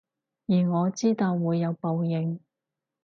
[0.47, 2.39] 而我知道會有報應